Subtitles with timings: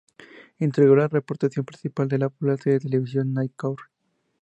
[0.57, 3.81] Integró el reparto principal de la popular serie de televisión "Night Court".